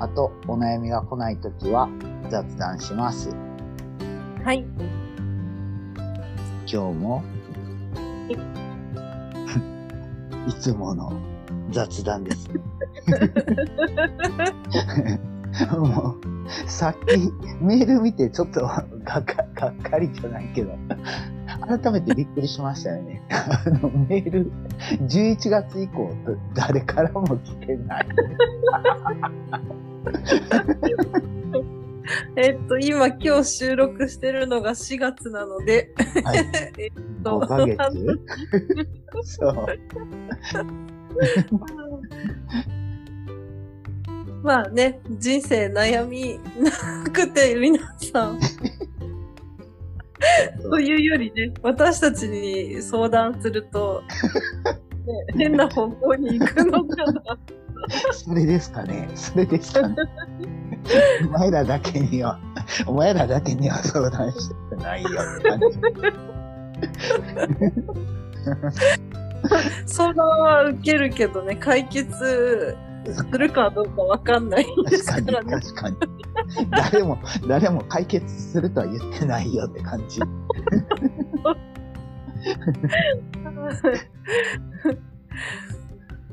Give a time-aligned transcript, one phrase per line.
[0.00, 1.90] あと、お悩みが来ないときは
[2.30, 3.28] 雑談します。
[4.42, 4.64] はい。
[6.66, 7.22] 今日も、
[10.48, 11.12] いつもの
[11.70, 12.48] 雑談です。
[15.76, 16.20] もう、
[16.66, 17.18] さっき
[17.60, 19.20] メール見てちょっとがっか
[19.54, 20.78] がっかりじゃないけど、
[21.78, 23.22] 改めてびっくりしましたよね。
[23.28, 24.50] あのメール、
[25.02, 26.10] 11月以降、
[26.54, 28.08] 誰からも来てない。
[32.36, 35.92] えっと、今今日収録してるのが4月なので、
[36.24, 36.38] はい、
[36.78, 38.20] えっと5ヶ月？
[39.22, 39.66] そう。
[44.42, 46.70] まあね、人生悩みな
[47.10, 48.40] くて皆さん、
[50.70, 54.02] というよりね、私たちに相談すると、
[55.06, 57.38] ね、変な方向に行くのかな。
[58.12, 59.96] それですかねそれですかね
[61.24, 62.38] お前らだけには、
[62.86, 65.66] お前らだけには相談してないよって感じ。
[69.86, 75.52] 相談は受けるけどね、解決するかどうかわかんないんです確かに、からね。
[75.52, 75.96] 確かに。
[76.70, 80.20] 誰も、誰も解決するとは言ってないよって感じ。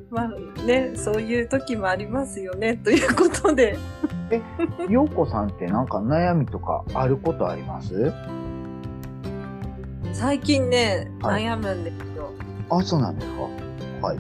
[0.10, 0.30] まあ
[0.62, 3.78] ね、そういう時もありますよね、ということで。
[4.90, 8.14] ようこさんってなんか悩みとかあることあります？
[10.14, 12.32] 最近ね、はい悩むんですよ。
[12.70, 13.42] あ、そうなんですか？
[14.08, 14.18] はい。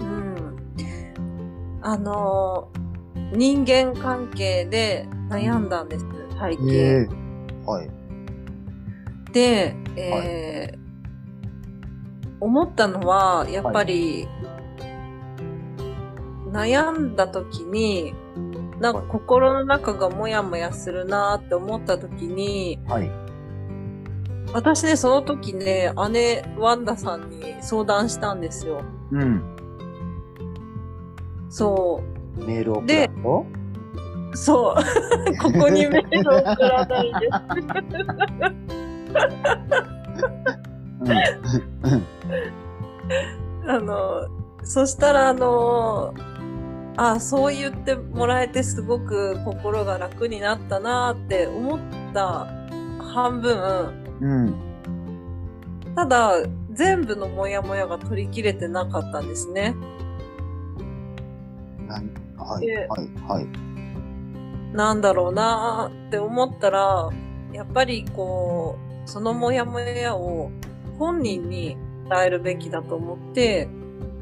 [0.00, 0.56] うん。
[1.82, 2.80] あのー
[3.32, 6.04] 人間関係で悩んだんです、
[6.36, 6.68] 最近。
[6.74, 7.08] ええ
[7.64, 7.90] はい。
[9.32, 10.89] で、えー
[12.40, 14.28] 思ったのは、やっぱり、
[16.50, 18.14] 悩んだ時に、
[18.80, 23.10] なんか心の中がモヤモヤするなって思った時に、はい。
[24.52, 28.82] 私ね、その時ね、姉、ワンダさんに相談したんですよ。
[29.12, 29.42] うん。
[31.48, 32.02] そ
[32.46, 34.36] メール送ら。
[34.36, 34.74] そう。
[35.42, 37.28] ここにメールを送らないで。
[41.00, 41.92] うん。
[41.92, 42.19] うん。
[43.66, 44.28] あの、
[44.62, 46.14] そしたらあの、
[46.96, 51.78] あそう言ってもらえてすごく心が楽になったなって思っ
[52.12, 52.46] た
[52.98, 54.54] 半分、うん。
[55.94, 56.42] ただ
[56.72, 59.74] 全部のモヤモヤが取り切れてなかったんですね。
[62.36, 62.66] はい。
[62.66, 63.08] ではい。
[63.28, 64.76] はい。
[64.76, 67.10] なんだろうなって思ったら、
[67.52, 70.50] やっぱりこう、そのモヤモヤを
[70.98, 71.76] 本人に
[72.10, 73.68] 伝えるべきだと思って、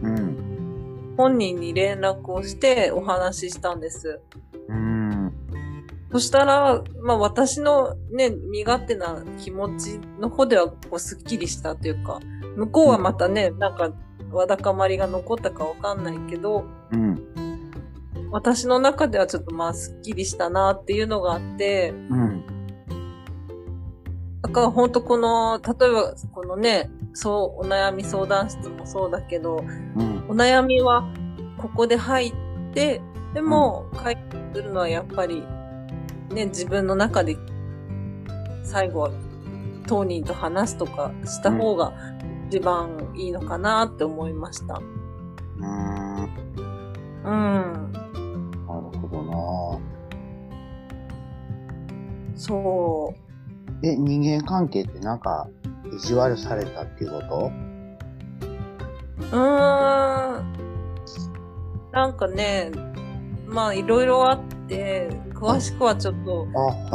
[0.03, 1.15] うん。
[1.17, 4.21] 本人に連絡をしてお話ししたんです。
[4.69, 5.33] うん。
[6.13, 12.21] そしたら、まあ私のね、身勝手な気持ちの方ではこうスッキリしたというか、
[12.57, 13.93] 向こうはまたね、なんか
[14.31, 17.25] わだかまりが残ったかわかんないけど、うん。
[18.31, 22.38] 私の中ではちょっとまあスッキリしたなっていうのがあって、うん。
[24.49, 30.25] だから本当この、例えばこのね、そう、お悩み相談室もそうだけど、うん。
[30.29, 31.05] お悩みは
[31.59, 32.35] ここで入っ
[32.73, 33.03] て、
[33.35, 35.45] でも解決するのはやっぱり
[36.31, 37.37] ね、自分の中で
[38.63, 39.11] 最後は
[39.87, 41.93] 当人と話すとかした方が
[42.49, 44.81] 一番いいのかなって思いました。
[45.59, 46.15] うん。
[47.25, 47.93] うん。
[47.93, 49.79] なるほどな
[52.35, 53.28] そう。
[53.83, 55.49] え、人間関係ってなんか、
[55.93, 57.51] 意地悪されたっていうこと？
[59.21, 60.53] うーん。
[61.93, 62.71] なんかね、
[63.47, 66.47] まあいろいろあって、詳しくはちょっと。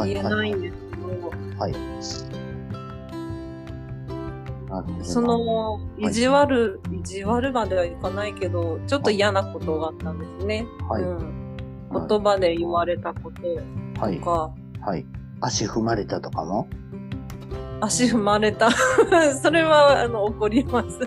[0.05, 1.71] 言えないんですけど、はい。
[4.69, 10.65] なるほどなそ、の、意地悪、意地悪まではいかないけど、ちょっと嫌なことがあったんですね。
[10.89, 11.03] はい。
[11.03, 11.57] うん。
[12.07, 13.41] 言葉で言われたこと
[14.01, 14.17] はい。
[14.17, 14.51] とか、
[14.81, 15.05] はい。
[15.45, 16.69] 足踏まれたとかも？
[17.81, 18.69] 足踏まれた。
[19.43, 20.99] それはあの怒ります。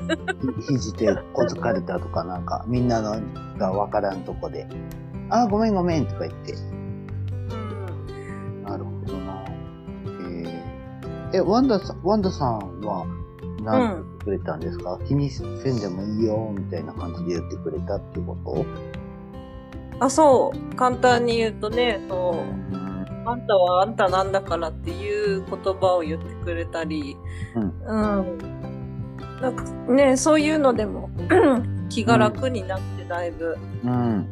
[0.69, 3.17] 肘でこつかれたとかなんかみんなの
[3.57, 4.67] が分からんとこで
[5.31, 9.43] 「あごめんごめん」とか言って、うん、なるほどな。
[10.07, 13.07] えー、えワンダさんワンダさんは
[13.63, 18.67] 何てくれたんですか、うん、気にせんでもいいよみたいな感じで言ってくれたってこと？
[19.99, 20.77] あそう。
[20.77, 22.35] 簡単に言うとねと、
[22.71, 22.86] うん。
[23.27, 27.17] あんたはあんたなんだからっていう言葉を言ってくれたり、
[27.57, 28.39] うんうん。
[29.43, 31.11] なんかね、そういうのでも
[31.91, 34.29] 気が楽になってだいぶうん。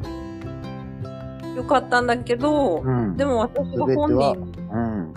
[1.57, 3.17] 良かったんだけど、うん。
[3.17, 5.13] でも私が本人にうん。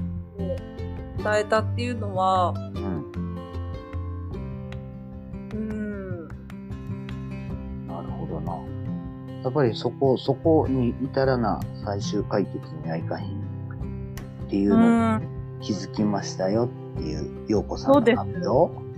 [1.19, 3.13] 伝えたっていうのは、うん。
[5.53, 6.29] うん、
[7.87, 8.59] なるほどな。
[9.43, 13.48] やっぱりそこ、そこに至らな最終解決にはいかへん
[14.49, 18.89] っていううのをん、気づきましたよっていう、陽子さんの発表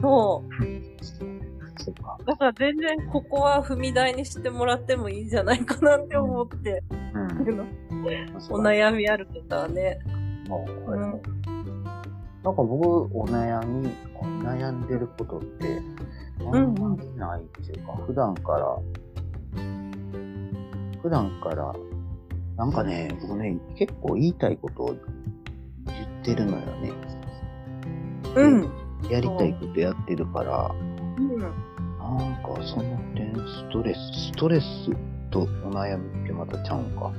[0.00, 1.82] そう。
[1.82, 2.18] そっか。
[2.26, 6.82] だから全然ここは踏み台にしてもらってもいいんじゃないかなって思って、
[7.12, 7.60] うん。
[8.50, 9.98] お悩みある方はね。
[10.48, 11.20] もう、うん
[12.42, 12.86] なんか僕、
[13.18, 13.90] お悩み、
[14.44, 15.82] 悩んでることって、
[16.40, 18.78] あんまりないっていうか、普段から、
[21.02, 21.74] 普段から、
[22.56, 24.96] なんかね、僕ね、結構言いたいことを
[25.86, 26.92] 言ってるのよね。
[28.34, 28.62] うん。
[29.10, 30.74] やりたいことやってるから、
[31.18, 31.38] うん。
[31.38, 31.50] なん
[32.42, 33.98] かその点ストレス、
[34.28, 34.66] ストレス
[35.30, 37.12] とお悩みってまたちゃうんか。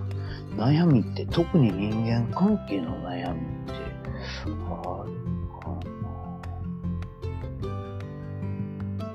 [0.56, 5.06] 悩みって特に人間関係の悩みってあるかな。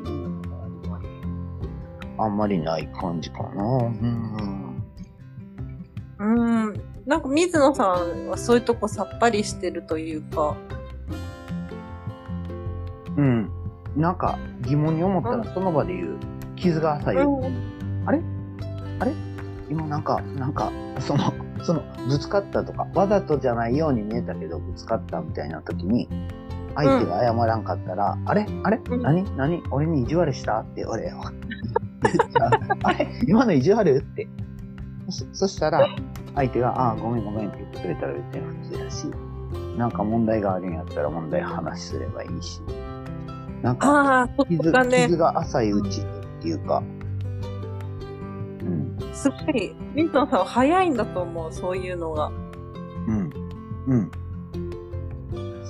[0.05, 1.09] うん、あんまり、
[2.17, 3.65] あんまりない感じかな。
[3.65, 4.72] うん。
[6.23, 6.75] うん。
[7.05, 10.57] なんか水野さんはそういうとこさっぱりしてるというか。
[13.17, 13.51] うん。
[13.97, 16.17] なんか疑問に思ったらその場で言う。
[16.55, 17.17] 傷が浅い。
[17.17, 17.73] うん。
[19.69, 20.71] 今なんか、なんか、
[21.01, 21.33] その、
[21.65, 26.09] その、ぶつかったとか、わざとじゃないように見えたけど、ぶつかったみたいな時に、
[26.75, 28.47] 相手が謝らんかったら、あれ？
[28.65, 28.81] あれ？
[28.91, 29.03] うん。
[29.03, 29.37] 何？
[29.37, 29.63] 何？
[29.71, 30.61] 俺に意地悪した？
[30.61, 32.51] って俺、言っちゃう。
[32.83, 33.09] あれ？
[33.27, 33.97] 今の意地悪？
[33.97, 34.29] って。
[35.09, 35.89] そそしたら、
[36.35, 39.07] 相手が、ああ、ごめんごめんって言ってくれたら別に普通やし、
[39.77, 42.61] なんか問題があるんやったら問題話すればいいし、
[43.63, 46.83] なんか、ああ、そ傷ね傷、が浅いうちにっていうか、
[48.61, 48.97] うん。
[49.13, 52.31] すごい、水野さんは早いんだと思う、そういうのが。
[53.07, 53.31] うん。
[53.87, 54.11] うん。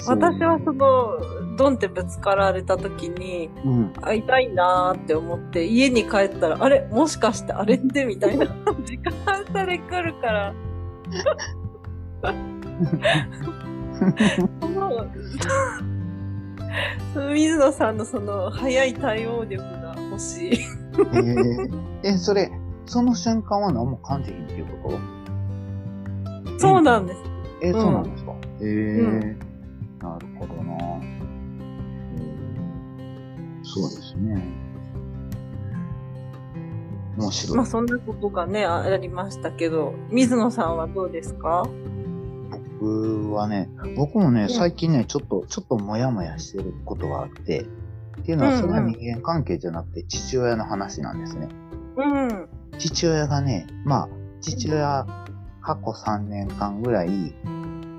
[0.07, 1.19] 私はその、
[1.57, 3.93] ドンってぶつかられた時に、うん。
[4.03, 6.87] あ、痛いなーって思って、家に帰ったら、あれ？
[6.91, 8.05] もしかしてあれって？
[8.05, 8.47] みたいな。
[8.85, 9.13] 時間
[9.53, 10.55] 差で来るから、
[14.61, 15.07] その、
[17.15, 20.53] その水野さんのその、早い対応力が欲しい。
[20.53, 22.51] えー、え、それ、
[22.87, 26.59] その瞬間は何も感じひんっていうこと？
[26.59, 27.21] そうなんです。
[27.63, 27.81] えーうん。
[27.83, 28.33] そうなんですか？
[28.61, 29.39] えーうん。
[30.01, 30.55] なるほど
[33.75, 34.43] そうですね。
[37.17, 37.57] 面白い。
[37.57, 41.67] まあそんなことがね、あありましたけど、水野さんはどうですか？
[42.81, 51.49] 僕はね、僕もね、ん最近ね、ちょっと、ちょっともやもやしてることがあって、っていうのは、それは人間関係じゃなくて父親の話なんですね。
[51.97, 52.49] うん。
[52.79, 54.09] 父親がね、まあ、
[54.41, 55.07] 父親、
[55.61, 57.09] 過去3年間ぐらい、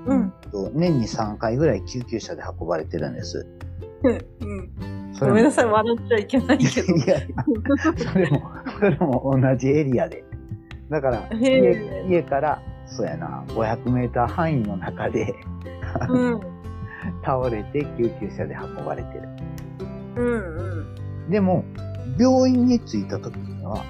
[0.06, 0.32] うん。
[0.52, 3.46] と年に3回ぐらい救急車で運ばれてるんです。
[4.02, 4.10] う
[4.44, 4.93] ん。
[5.20, 6.94] ごめんなさい、笑っちゃいけないけど。
[6.94, 7.44] いやいや、
[7.96, 10.24] それも、それも同じエリアで。
[10.90, 12.06] だから、へ家え。
[12.08, 15.34] 家から、そうやな、500メーター範囲の中で、
[16.08, 16.40] うん。
[17.24, 19.28] 倒れて救急車で運ばれてる。
[20.16, 21.30] うん。
[21.30, 21.64] でも、
[22.18, 23.84] 病院に着いた時には、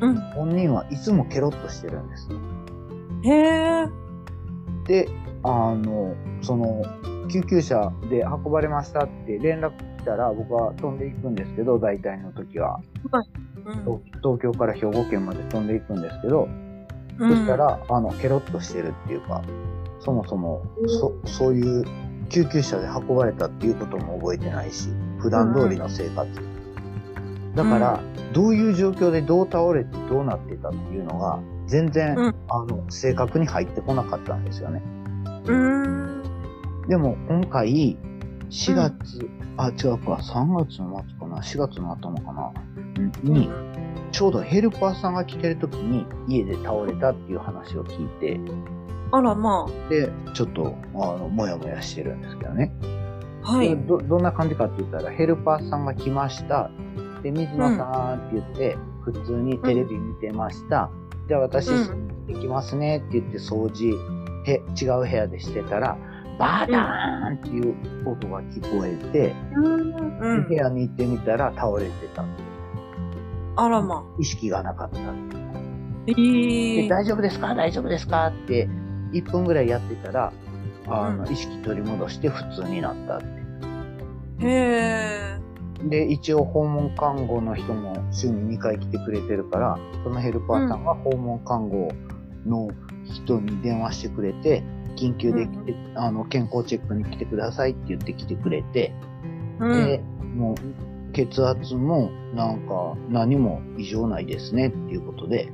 [0.00, 0.20] うん。
[0.34, 2.28] 本人はいつもケロッとしてるんです。
[3.24, 3.30] へ
[3.82, 3.88] え。
[4.86, 5.08] で、
[5.42, 6.84] あの、その、
[7.28, 9.72] 救急車で運ばれましたって連絡
[10.04, 12.78] 来たら僕は飛んでいくんですけど、大体の時は。
[13.16, 13.24] うん
[13.64, 16.46] 東東京から兵庫県まで飛んでいくんですけど、
[17.18, 19.42] うんそした、ら、あの、ケロッとしてるっていうか、
[20.00, 21.84] そもそも、そ、そういう
[22.28, 26.28] 救急車で運ばれたっていうことも覚えてないし、普段通りの生活。
[27.54, 28.00] だから、
[28.34, 34.82] どういう状況でどう倒れてどうなってたっていうのが、全然、うんあの、正確に入ってこなかったんですよね。
[35.46, 36.22] うん。
[36.88, 37.96] でも、今回、
[38.54, 42.52] 4月、あ、違うか、3月の末かな、4月の頭かな、
[43.22, 43.50] に、
[44.12, 48.40] ちょうどヘルパーさんが来てる時に家で倒れたっていう話を聞いて、
[49.10, 52.72] あら、まで、ちょっと、あの、もやもやしてるんですけどね。
[53.42, 53.56] あ。
[53.56, 53.76] はい。
[53.76, 56.70] ど、どんな感じかって言ったら、ヘルパーさんが来ました。
[57.22, 60.90] で、水野さんって言って、普通にテレビ見てました。
[61.28, 63.98] じゃあ私、うん行きますねって言って掃除、
[64.46, 65.98] へ、違う部屋でしてたら、
[66.38, 67.74] バーダーンっていう
[68.08, 69.66] 音が聞こえて、うん。
[70.20, 70.54] うん部。
[70.54, 72.24] 屋に行ってみたら倒れてた。
[73.56, 74.04] あらま。
[74.18, 74.98] 意識がなかった。
[76.06, 76.22] えで
[76.84, 77.54] え大丈夫ですか？
[77.54, 78.26] 大丈夫ですか？
[78.26, 78.68] って
[79.12, 80.32] 1分ぐらいやってたら、
[80.88, 83.26] あの、うん意識取り戻して普通になったって。
[84.40, 85.38] へえ。
[85.88, 91.88] で、一応訪問看護の人も週に2回来てくれてるから、そのヘルパーさんが訪問看護
[92.46, 92.68] の
[93.04, 94.62] 人に電話してくれて、
[94.94, 98.92] 緊急で来て、あの、健康チェックに来てくださいって言って来てくれて、
[99.60, 99.72] うん。
[99.72, 99.98] で、
[100.34, 105.50] もう、血圧もなんか何も異常ないですねっていうことで、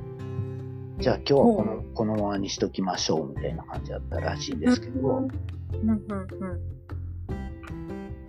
[0.99, 5.89] じゃあ今日はこの、このままにしときましょうみたいな感じだったらしいんですけど、うん。
[5.89, 6.01] うん。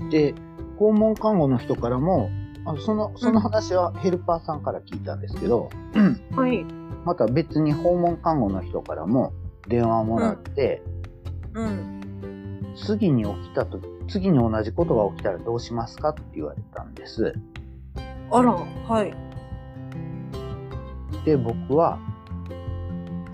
[0.01, 0.11] うん。
[0.11, 0.35] で、
[0.79, 2.31] 訪問看護の人からも、
[2.65, 5.71] あその、その話はヘルパーさんから聞いたんですけど、
[6.37, 6.65] はい。
[7.05, 9.33] また別に訪問看護の人からも
[9.69, 10.83] 電話をもらって、
[11.55, 12.75] うん。
[12.77, 17.35] 次に起きたと、次に同じことが起きたらどうしますかって言われたんです。
[18.31, 19.15] あら、はい。
[21.25, 21.99] で、僕は、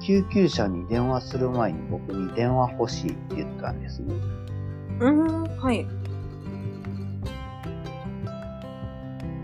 [0.00, 4.14] 救急車に電話する前に僕に電話欲しいって言ったんですね。
[5.00, 5.44] うん。
[5.58, 5.86] はい。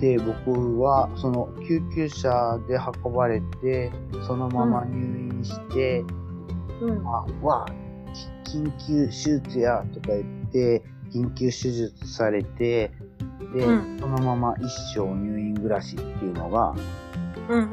[0.00, 3.92] で、僕は、その救急車で運ばれて、
[4.26, 6.04] そのまま入院して、
[6.80, 7.06] うん。
[7.06, 7.66] あ、わ
[8.54, 10.82] 緊急手術やとか言って、
[11.12, 12.92] 緊急手術されて、
[13.54, 16.74] で、うんそのまま一生入院暮らしっていうのが、
[17.48, 17.58] うん。
[17.58, 17.68] うん。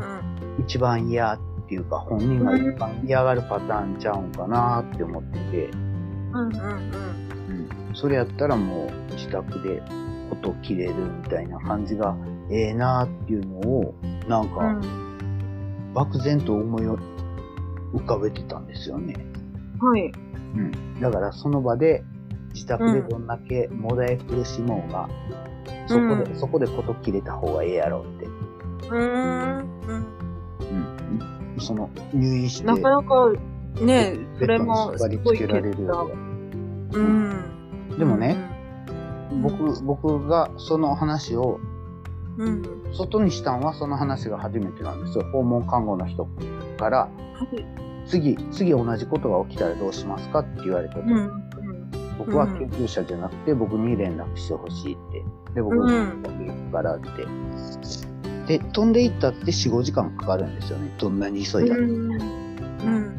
[0.66, 6.34] 一番嫌っていうか、本人が一番嫌がるパターンちゃうんかなって思ってて、うん。
[6.34, 6.48] うん。
[6.48, 7.96] うん。
[7.96, 9.82] それやったらもう自宅で
[10.32, 12.16] 音切れるみたいな感じが
[12.50, 13.96] ええなっていうのを、
[14.28, 14.82] なんうか、ん。
[15.94, 16.84] 漠然と思い
[17.94, 19.14] 浮かべてたんですよね。
[19.80, 20.12] はい。
[20.56, 21.00] うん。
[21.00, 22.04] だからその場で
[22.54, 25.10] 自宅でどんだけもだえ苦しもうが、
[25.88, 28.26] そこで、うんそこでこと切れた方がええやろって。
[28.90, 29.02] うん。
[29.02, 30.06] うん。
[30.60, 31.60] うん。
[31.60, 33.32] その入院して、なかなか、
[33.82, 36.04] ねそれベッドにも、縛り付けられるよりは
[36.94, 37.98] うん。
[37.98, 38.38] でもね、
[39.32, 41.60] うん、僕、僕がその話を
[42.38, 42.64] うん。
[42.94, 45.26] 外にしたんはその話が初めてなんですよ。
[45.32, 46.28] 訪問看護の人
[46.78, 47.10] から、は
[47.54, 47.91] い。
[48.06, 51.02] 次、次同じことが起きたらどうしますかって言われたと。
[51.02, 51.50] うん。
[52.18, 55.24] 僕は救急車じゃなくて僕に連絡してほしいって。
[55.56, 57.08] で、僕がうん飛んでいくからって。
[58.48, 60.94] で、飛んでいったって4、5時間かかるんですよね。
[61.00, 61.84] どんなに急いだって。
[61.84, 62.12] うん。
[62.12, 63.18] うん。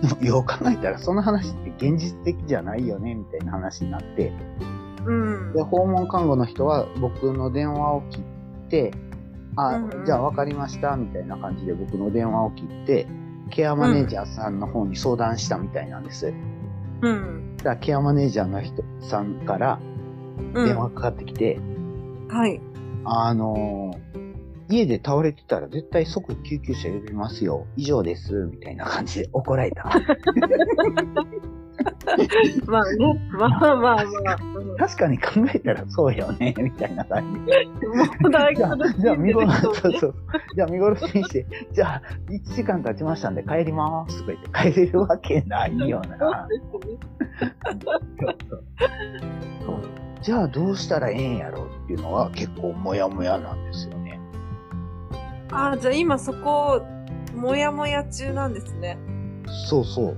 [0.00, 4.32] でもよう考えたらその話って現実的じゃないよね、みたいな話になって。
[5.04, 5.52] うん。
[5.52, 8.92] で、訪問看護の人は僕の電話を切って、
[9.56, 13.06] あ、うんうんじゃあ分かりました、みたいな感じで僕の電話を切って、
[13.50, 16.32] ケアマネージャーさんの方に相談したみたいなんです。
[17.02, 17.56] うん。
[17.58, 19.80] だケアマネージャーの人さんから
[20.54, 20.64] うん。
[20.66, 21.58] 電話かかってきて、
[22.28, 22.60] はい。
[23.04, 24.10] あのー
[24.72, 27.66] 家で倒れてたら絶対即救急車呼びますよ。
[27.76, 28.32] 以上です。
[28.32, 29.90] みたいな感じで怒られた。
[32.66, 33.20] まあね。
[33.32, 34.04] まあまあまあ。
[34.04, 34.06] う
[34.58, 36.54] ん確かに考えたらそうよね。
[36.56, 37.66] みたいな感じで。
[37.66, 40.14] もう大じゃあ苦しんじゃあ見頃、でる人そうそう。
[40.56, 44.20] じゃあ見頃にして、じゃあ1時間経ちましたんで帰ります。
[44.20, 44.32] とか
[44.62, 46.48] 言って帰れるわけないよな。
[49.66, 49.80] そう
[50.22, 54.20] じゃあどうしたらええんやろうっていうのは結構モヤモヤなんですよね。
[55.50, 56.82] ああ、じゃあ今そこ、
[57.34, 58.98] もやもや中なんですね。
[59.68, 60.16] そうそう。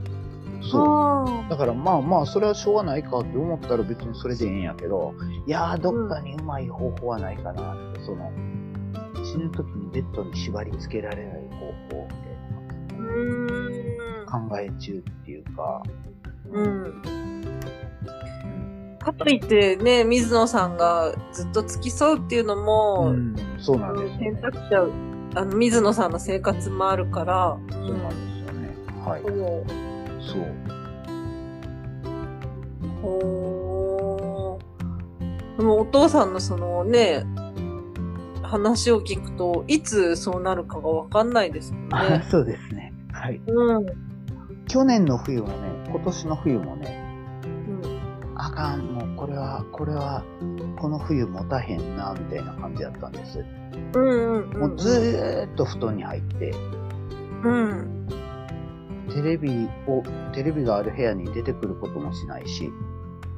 [0.71, 0.87] そう。
[0.87, 5.15] あだからまあまあ、それはしょうがないかって思ったら別にそれでええんやけど、
[5.47, 8.31] いやー、どっかにうまい方法はないかなって、その、
[9.25, 11.67] 死ぬ時にベッドに縛り付けられない方
[11.97, 12.09] 法み。
[12.09, 12.29] たい
[14.27, 15.83] な考え中っていうか、
[16.51, 17.03] うん。
[18.99, 24.19] かといってね、水野さんがずっと付き添うっていうのも、うん、そうなんですよね。
[24.33, 24.87] 選択肢は、
[25.35, 28.75] あの、水野さんの生活もあるから、そうなんですよね。
[29.05, 29.92] はい。
[30.27, 30.47] そう。
[33.03, 37.25] ほーでもお父さんのそのね、
[38.43, 42.25] 話を聞くと、いつそうなるかがわかんないですもんあね。
[42.31, 42.93] そうですね。
[43.13, 43.41] はい。
[43.47, 43.87] うん。
[44.67, 45.55] 去年の冬もね、
[45.89, 47.03] 今年の冬もね、
[47.45, 48.35] うん。
[48.35, 50.23] あかん、もうこれは、これは、
[50.79, 53.45] この冬持たへんな、みたいな感じだったんです。
[53.95, 54.61] うんうんうん。
[54.61, 56.55] もうずーっと布団に入って、
[57.45, 58.02] うん。
[59.15, 60.03] テレビを、
[60.33, 62.73] テレビがある部屋に出てくることもしないし、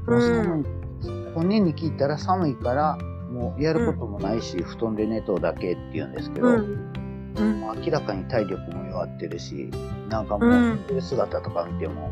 [0.07, 2.97] もう寒い、本人に聞いたら寒いから、
[3.31, 7.61] もうやることもないし、布団で寝とうだけって言うんですけど、うん。
[7.85, 9.71] 明らかに体力も弱ってるし、
[10.09, 10.77] なんかもう、うん。
[10.77, 12.11] 寝てる姿とか見ても、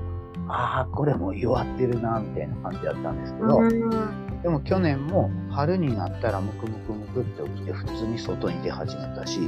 [0.48, 4.32] ああ、これもう弱ってるな、みたいな感じだったんですけど、うん。
[4.42, 9.38] でも去年も春になったらムクムクムクって起きて普通に外に出始めたし、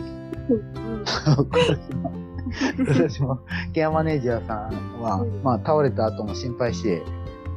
[2.77, 3.41] 今年も、
[3.73, 7.03] ケアマネージャーさんは、うんまあ倒れた後も心配して、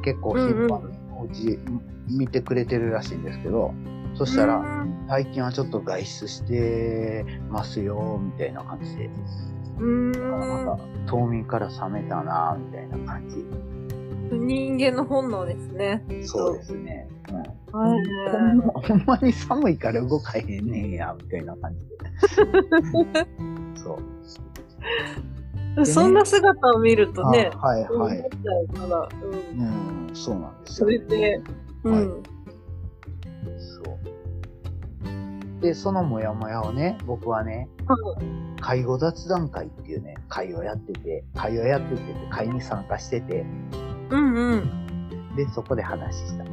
[0.02, 1.58] 結構頻繁にお家
[2.08, 3.74] 見てくれてるらしいんですけど、
[4.14, 9.10] そしたら、最近はちょっと外出してますよ、みたいな感じで、
[9.78, 10.12] うん。
[10.12, 13.44] なんか冬眠から冷めたな、みたいな感じ。
[14.30, 16.04] 人間の本能ですね。
[16.24, 17.08] そうですね。
[17.30, 18.30] うんはい。
[18.30, 21.96] ほんまほんまに寒いから動かへんねんや、みたいな感じで。
[23.76, 23.98] そう。
[25.84, 28.22] そんな姿を見るとね、あはいはいう
[28.74, 30.08] から、うん。
[30.08, 30.90] うん、そうなんですそよ。
[30.90, 31.42] れで、
[31.84, 31.94] うん。
[31.94, 32.06] はい
[33.58, 35.60] そう。
[35.60, 37.68] で、そのモヤモヤをね、僕はね、
[38.60, 43.44] 介護雑談会っていうね、会をやってて、会をやってて、会に参加してて、
[44.10, 45.36] うんうん。
[45.36, 46.44] で、そこで話した。
[46.44, 46.46] う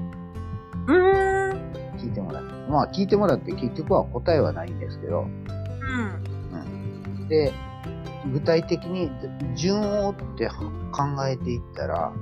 [0.88, 1.96] ーん。
[1.98, 2.54] 聞いてもらって。
[2.70, 5.26] まあ、聞いてもらって結局は答えはないんですけど、う
[7.24, 7.28] ん。
[7.28, 7.52] で、
[8.32, 9.10] 具体的に
[9.56, 10.50] 順を追って
[10.92, 12.14] 考えていったら、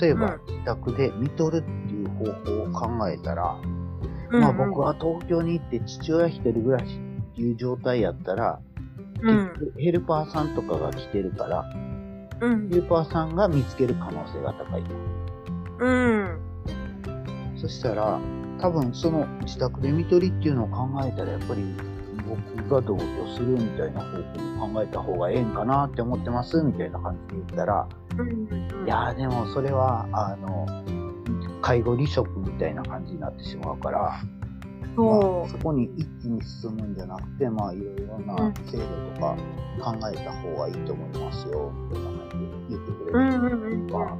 [0.00, 3.58] 例えば自宅で見とるっていう方法を考えたら、
[4.30, 6.98] まあ僕は東京に行って父親一人暮らし
[7.32, 8.60] っていう状態やったら、
[9.22, 9.72] うん。
[9.78, 11.64] ヘルパーさんとかが来てるから、
[12.40, 12.68] うん。
[12.68, 14.94] ヘルパーさんが見つける可能性が高いと。
[15.78, 16.38] うん。
[17.56, 18.20] そしたら、
[18.58, 21.62] 多分その自宅で見取りっていうのを考えたら、やっぱり
[22.28, 23.00] 僕が同居
[23.34, 28.86] するみたいな方向に考えた方がええんかなって思ってますみたいな感じで言ったら、うん。
[28.86, 30.66] いやーでもそれは、あの、
[31.62, 34.20] 介護離職みたいな感じになってしまうから、まあ
[34.96, 39.36] そそこに一気に進むんじゃなくて、まあいろいろな制度とか
[39.80, 43.86] 考えた方がいいと思いますよ、みたいな感じで言ってくれるんうんうん。
[43.86, 44.16] 人は、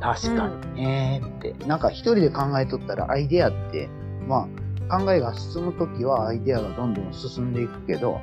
[0.00, 3.88] 確かにねーって、なんか一人で考えとったらアイデアって、
[4.28, 8.20] まあ考えが進むときはアイデアがどんどん進んでいくけど、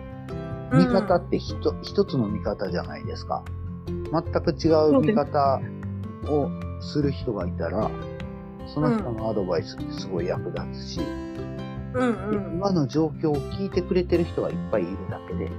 [0.71, 3.43] 見方ってひと一つの見方じゃないですか。
[3.87, 5.61] 全く違う見方
[6.27, 6.49] を
[6.81, 7.89] する人がいたら、
[8.67, 11.01] その人のアドバイスってすごい役立つし、
[11.93, 12.53] うんうん。
[12.57, 15.51] 今の状況を聞いてくれてる人がいっぱいいるだけで、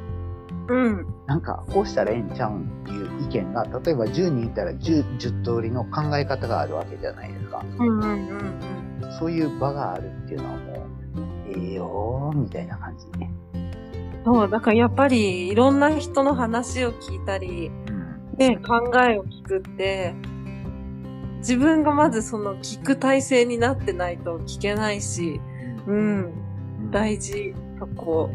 [0.69, 1.07] うん。
[1.27, 7.65] なんかこうしたらええんちゃうんっていう意見が、例えば10人いたら 10, 10通りの考え方があるわけじゃないですか。
[7.79, 10.77] うんうんうんそういう場があるっていうのはもう、
[11.49, 13.33] ええよーみたいな感じね。
[14.25, 18.37] そう、だからやっぱりいろんな人の話を聞いたり、うん。
[18.37, 20.15] ね、考えを聞くって、
[21.39, 25.41] 自分がまずその聞く体制になってないと聞けないし、
[25.87, 28.31] うん、うん大事、そこ。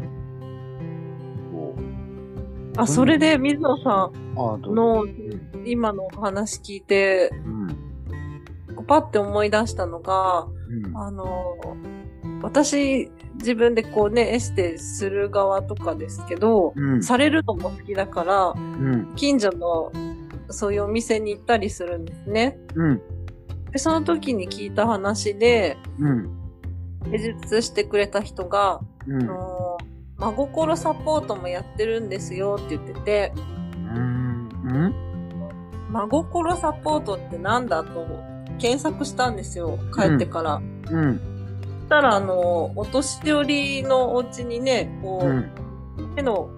[2.76, 8.84] あ、それで水野さんのうん今のお話聞いて、うん。
[8.86, 10.96] パッて思い出したのが、うん。
[10.96, 11.56] あの、
[12.42, 17.02] 私、自分でこうね、エステする側とかですけど、うん。
[17.02, 19.12] されるのも好きだから、うん。
[19.16, 19.92] 近所の
[20.50, 22.58] そういうお店に行ったりするんですね。
[22.74, 23.02] うん。
[23.72, 26.30] で、その時に聞いた話で、うん。
[27.10, 29.22] 施術してくれた人が、うん。
[29.22, 29.78] あの
[30.18, 33.32] 真心サポートもやってるんですよって言ってて、
[33.94, 34.48] うん。
[34.64, 34.94] うん。
[35.92, 38.06] 真心サポートってなんだと
[38.58, 40.54] 検索したんですよ、帰ってから。
[40.90, 41.18] うん。
[41.18, 45.26] そしたら、あの、お年寄りのお家にね、こう、
[46.02, 46.14] うん。
[46.16, 46.50] 手の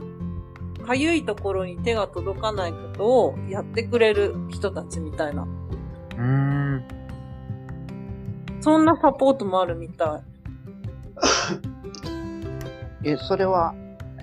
[0.86, 5.46] かゆいところに手が届かないことをやってくれる人たちみたいな。
[6.16, 6.84] うん。
[8.60, 10.22] そんなサポートもあるみたい。
[13.12, 13.74] え、それは、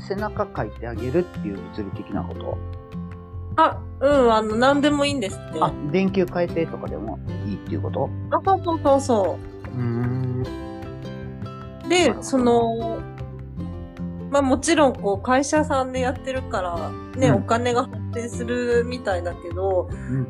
[0.08, 2.58] 背中書いてあげるっていう物理的なこと？
[3.58, 5.60] あ、うん、あの、なんでもいいんですって。
[5.62, 8.10] あ、電球変えてとかでもいいっていうこと？
[8.32, 9.38] あ、そうそうそうそ
[9.76, 10.44] うーん。
[11.86, 11.90] う。
[11.90, 13.00] で、その、
[14.32, 20.28] まあもちろんこう会社さんでやってるから、ね、うんお金が発生するみたいだけど、うん。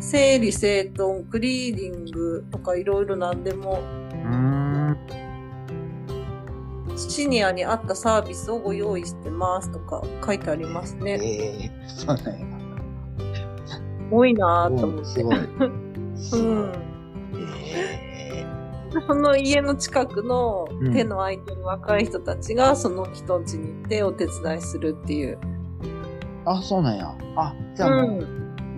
[0.00, 3.80] 整理整頓、クリーニングとかいろいろなんでも、
[4.12, 4.96] うーん。
[6.96, 11.18] シニアに合ったサービスをご用意してますとか書いてありますね。
[11.22, 12.46] ええそうなんや。
[14.10, 15.00] 多いなぁと思って。
[15.00, 15.36] うんすごい。
[16.16, 16.52] すごい。
[16.52, 16.72] うん。
[17.36, 18.46] え
[19.06, 25.38] その家の近くのうん手の空いてる若い人たちがその人ん家に行ってお手伝いするっていう。
[26.44, 27.12] ー、あ、そうなんや。
[27.36, 28.26] あ、じゃあもう、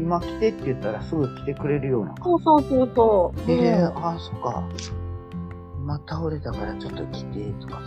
[0.01, 3.51] 今来てって言ったらすぐ来てくれるようなそうそうそうそう。
[3.51, 4.65] ええうんあ、そっか。
[5.87, 7.81] 今倒れたからちょっと来て、とか。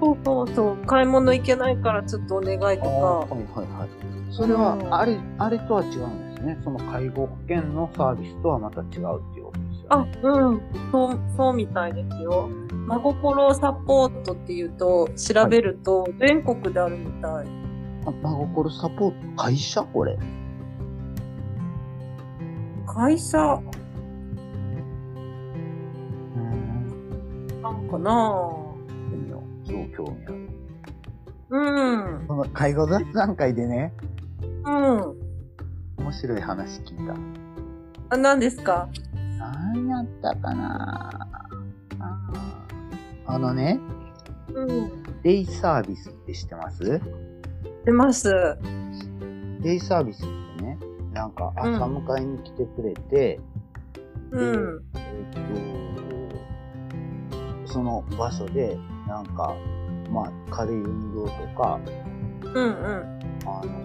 [0.00, 0.76] そうそうそう。
[0.86, 3.34] 買い物行けないからちょっとお願いとああ、はか。
[3.34, 3.88] いはいはい。
[4.32, 6.58] それはう、んあれ、あれとは違うんですね。
[6.64, 9.02] その介護保険のサービスとはまた違うってい
[9.42, 10.60] うことですよあね。、うん。
[10.90, 12.48] そう、そうみたいですよ。
[12.86, 17.46] 真心サポートっていうと、調べると、全国であるみたい。
[18.06, 19.82] あ真心サポート、会社？
[19.82, 20.18] これ。
[22.86, 23.60] 会社？
[27.98, 28.46] かな
[28.88, 29.96] 見てみよう。
[29.96, 30.48] 興味ある。
[31.50, 31.58] う
[32.22, 32.26] ん。
[32.26, 33.92] その介護雑談会でね、
[34.64, 35.14] うん。
[35.98, 37.14] 面白い話聞いた。
[38.10, 38.88] あ、何ですか？
[39.38, 41.10] 何やったかな
[42.00, 42.20] あ
[43.26, 43.78] あのね、
[44.52, 45.02] うん。
[45.22, 47.00] デイサービスって知ってます？
[47.84, 48.32] 出ます。
[49.60, 50.26] デイサービスっ
[50.58, 50.78] てね、
[51.12, 53.40] なんか朝迎えに来てくれて、
[54.30, 54.82] うん。
[54.94, 55.40] えっと、
[57.74, 59.56] その場所で、なんか、
[60.08, 61.80] まあ、軽い運動とか、
[62.44, 63.18] うんうん。
[63.46, 63.84] あの、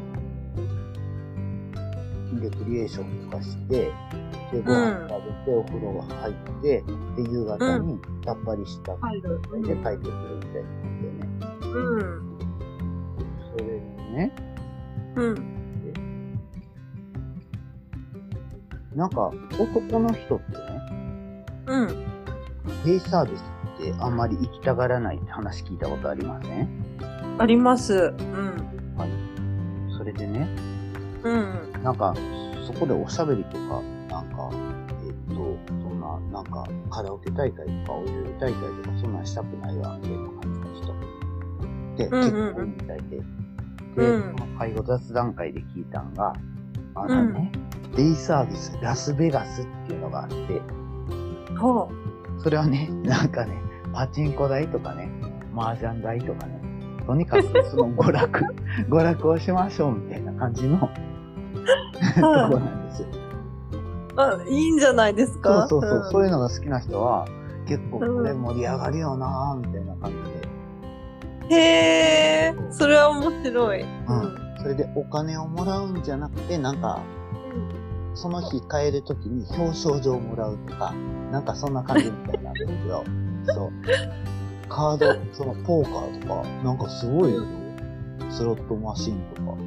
[2.39, 3.91] レクリエーションとかして、
[4.51, 6.83] で、ご飯食べて、お風呂入って、
[7.17, 8.93] で、夕方にさっぱりした。
[8.93, 11.27] 状態で帰ってくるみたいなんだよね。
[11.73, 12.37] うん。
[13.49, 14.31] それにね、
[15.15, 15.35] うん。
[18.95, 20.59] なんか、男の人ってね、
[21.65, 21.87] うん。
[22.85, 26.69] デイサービスってあんまり行きたがらないって話聞いたことありません
[27.37, 27.93] あります。
[27.93, 28.69] うん。
[29.97, 30.47] それでね、
[31.23, 31.83] うん。
[31.83, 32.13] なんか、
[32.67, 34.49] そこでおしゃべりとか、なんか、
[35.05, 41.09] えっと、そんな、なんか、カラオケ大会とか、お湯大会とか、そんなんしたくないわ、みたいな感じの人。
[41.95, 43.17] で、うんうん結構みたいで。
[43.95, 46.33] で、うん介護雑談会で聞いたんが、
[46.95, 47.51] あのね、
[47.95, 50.61] デイサービスラスベガスっていうのがあって、
[51.57, 51.89] ほ
[52.43, 55.09] それはね、なんかね、パチンコ台とかね、
[55.55, 56.61] 麻雀台とかね、
[57.05, 58.45] とにかくその娯楽、
[58.89, 60.91] 娯楽をしましょうみたいな感じのとこ
[62.21, 63.07] ろなんですよ。
[64.15, 67.25] あ、いいんじゃないですそうかそうそう、んそういうのが好きな人は、
[67.67, 71.55] 結構これ盛り上がるよなーみたいな感じで。
[71.55, 73.81] へえ、それは面白い。
[73.81, 74.39] うん。
[74.61, 76.99] それでお金をもらうんじゃなくて、なんか、
[78.13, 80.93] その日帰るときに表彰状をもらうとか、
[81.31, 83.03] なんかそんな感じみたいなんですよ。
[83.45, 83.71] そう。
[84.67, 87.43] カード、そのポーカーとか、なんかすごいよ。
[88.29, 89.57] スロットマシンとか。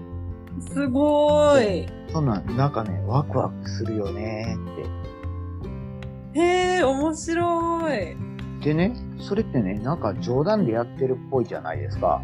[0.73, 1.87] すごい。
[2.13, 6.41] そんなん、なんかね、ワクワクするよねーって。
[6.41, 8.17] へえ、面白い。
[8.65, 12.23] でね、それってね、なんか冗談でやってるっぽいじゃないですか。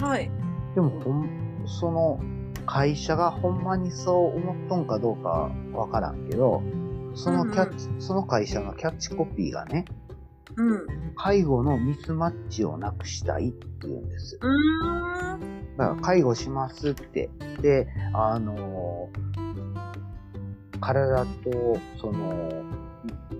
[0.00, 0.30] はい。
[0.74, 1.28] でもほん、
[1.66, 2.20] その、
[2.66, 6.62] 会社がほんまにそう思っとんかどうかわからんけど、
[7.14, 9.84] そのキャッチ、その会社のキャッチコピーがね、
[10.56, 10.86] うん。
[11.16, 14.38] 介護のミスマッチをなくしたいって言うんです。
[14.40, 15.76] うーん。
[15.76, 17.30] だから介護しますって。
[17.60, 19.08] で、あの
[20.80, 22.64] 体と、その、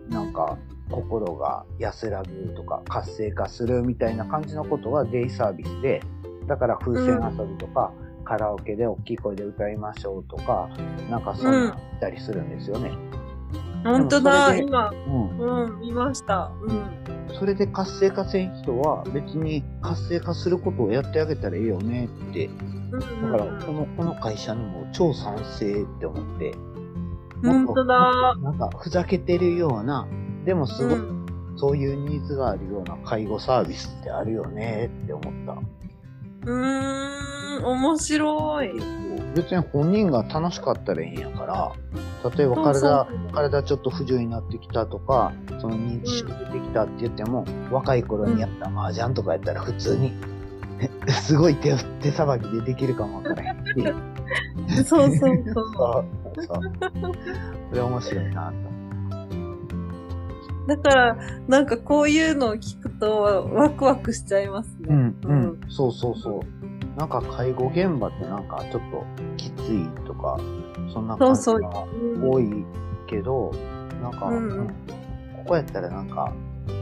[0.09, 0.59] なんか、
[0.91, 6.03] 心が安らぐとか活性化するみたいな感じのことがデイサービスで、
[6.47, 7.93] だから風船遊びとか、
[8.25, 10.69] カラオケで大きい声で歌いましょうとか、
[11.09, 12.91] なんかそんなんしたりするんですよね。
[13.85, 14.91] 本当だ、今。
[14.91, 15.39] うん。
[15.39, 16.53] うん、見ました。
[16.63, 17.35] うん。
[17.39, 26.55] それで活性化せん人は別に活性化することをやってあげたらいいよねってうんだから、この、この会社にも超賛成って思って。
[27.43, 28.37] 本当だ。
[28.37, 30.07] なんか、ふざけてるような、
[30.45, 31.21] でもすごい、うん
[31.61, 35.53] そういうニーズがあるような介護サービスってあるよねって思った。
[36.47, 38.71] うーん、面白い。
[39.35, 41.73] 別に本人が楽しかったらいいんやから、
[42.37, 50.13] 例えば体、体ちょっと不自由になってきたとか、その認知症出てきたって言っても、若い頃にやった麻雀とかやったら普通に、
[51.23, 53.73] すごい手、手さばきでできるかもわからへんし。
[54.85, 55.75] そうそうそう。
[55.75, 56.05] そ
[56.37, 56.43] う。
[56.47, 56.61] そう。
[57.71, 58.71] それ面白いなと。
[60.67, 61.17] だから、
[61.49, 64.87] なんかこういうのを聞くとワクワクしちゃいますね。
[64.89, 65.61] うん、うん。
[65.69, 66.60] そうそうそう。
[67.01, 69.07] なんか介護現場ってなんかちょっと
[69.39, 70.39] きついとか、
[70.93, 72.67] そんな感じがうん多い
[73.07, 73.55] けど、
[74.03, 76.35] なんか、うんうんここやったらなんか、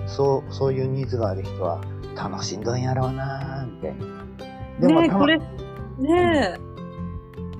[0.09, 1.81] そう、そういうニーズがある人は
[2.16, 4.88] 楽しんどんやろうなーみたいな。
[4.88, 6.59] でもねこれ、ねえ。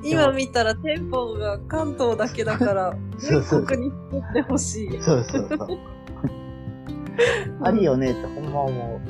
[0.02, 5.00] 今見たら店舗が関東だけだから、 全国に作ってほしい。
[5.00, 5.78] そうそうそう。
[7.62, 9.00] あるよねってほんま思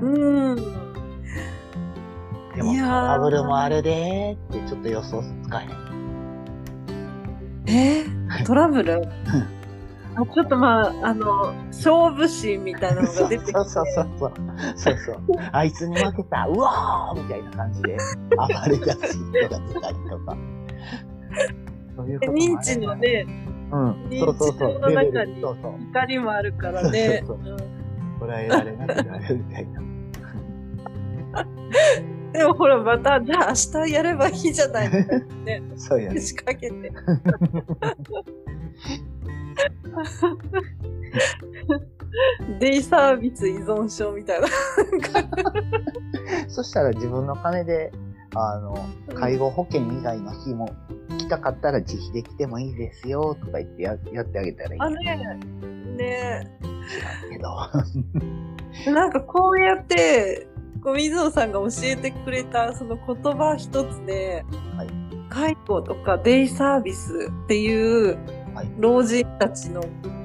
[0.00, 0.06] う。
[0.06, 0.81] うんうん。
[2.54, 5.70] でもトラブルもあるでーってちょっと予想つかへん。
[7.66, 8.04] え？
[8.04, 9.08] ー トラブル？
[10.14, 13.52] あちょっとまあ、あの、勝負心みたいなのが出てきて。
[13.52, 14.32] そうそうそうそう。
[14.76, 15.16] そうそう。
[15.52, 17.96] あいつに負けた、うわーみたいな感じで
[18.36, 20.36] 暴れ出す人が出たりとか。
[21.96, 23.26] そういうこと認知のね、
[23.70, 23.90] うん。
[24.10, 25.40] 認知の中に。
[25.40, 27.22] 怒りもあるからね。
[27.26, 27.56] そううん
[28.20, 29.80] 捉えられなくなるみたいな。
[32.32, 35.00] でもほら、また、じゃあ明日やればいいじゃないの
[35.44, 35.62] ね。
[35.76, 36.20] そうやね。
[36.20, 36.92] 仕掛けて。
[42.58, 44.48] デイサービス依存症みたいな。
[46.48, 47.92] そしたら自分の金で、
[48.34, 48.76] あの、
[49.14, 50.74] 介護保険以外の日も
[51.18, 54.96] 来たかったら自費で来てもいいですよとか言ってややってあげたらいいあね
[55.96, 56.58] ね
[57.30, 57.56] けど。
[58.92, 60.48] なんかこうやって、
[60.82, 64.44] こう水野さんが教えてくれたその言葉一つで、
[64.76, 64.88] はい
[65.28, 68.18] 介護とかデイサービスっていう
[68.54, 69.80] はい老人たちの、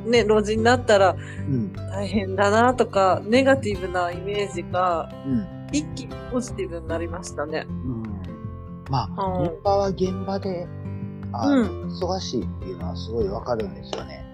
[0.06, 1.72] ね、老人になったらうん。
[1.72, 5.48] 大変だなとか、ネガティブなイメージがうん。
[5.72, 7.66] 一気にポジティブになりましたね。
[7.70, 8.04] うん。
[8.90, 10.68] まあ、うん現場は現場で、
[11.32, 14.26] あうの、忙しいっていうのはすごいわかるんですよね。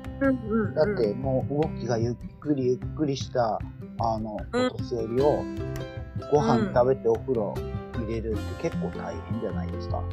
[0.76, 3.60] だってもう動きがゆっくりゆっくりした、
[4.00, 5.44] あの、うんお年寄りを、
[6.32, 7.54] ご飯食べてお風呂
[7.98, 10.04] 入れるって結構大変じゃないですか。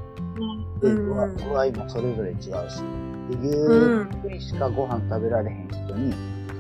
[0.81, 2.46] で、うん具合具合もそれぞれ違うし。
[2.49, 6.14] で、ゆうんっくりしかご飯食べられへん人に、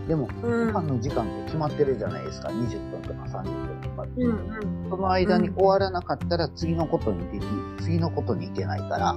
[0.08, 2.48] でも、ごうん飯の時間って決まってるじゃないですか。
[2.48, 4.22] 20分とか30分とかって。
[4.22, 7.44] うんうんその間に終わらなかったら次のことにでき、
[7.84, 9.12] 次のことに行けないから、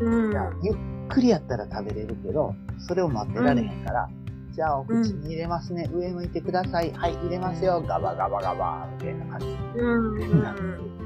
[0.00, 0.76] うんじゃあゆっ
[1.08, 2.54] くりやったら食べれるけど、
[2.88, 4.08] それを待ってられへんから、
[4.56, 9.46] じゃあお口に入れますね、上向いてください、はい、入れますよ、ガバガバガバ、みたいな感じ。
[9.46, 10.16] うん。
[10.16, 10.96] うん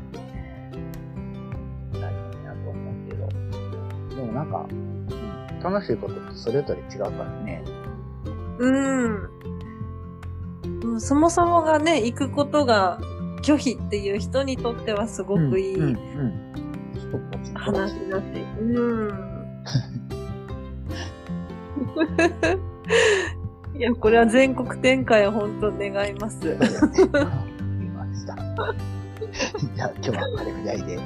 [1.91, 3.27] 大変やと思うけど。
[4.15, 4.89] でもなんか、うん
[5.61, 7.61] 楽しいことってそれぞれ違うからね。
[8.59, 9.29] うん。
[10.83, 13.01] うんそもそもがね、行くことが
[13.41, 15.97] 拒否っていう人にとってはすごくいい
[17.53, 18.61] 話になっていく。
[18.61, 19.38] うん。
[23.77, 26.39] いや、これは全国展開を本当願います。
[26.41, 26.57] そう
[27.11, 27.31] だね。
[27.79, 28.35] 見ました。
[29.75, 30.99] じゃあ今日はこれぐらいで。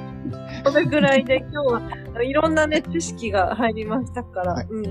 [0.64, 1.80] これぐらいで今日は
[2.22, 4.54] いろんなね、知識が入りましたから。
[4.54, 4.84] はいうん。
[4.84, 4.90] じ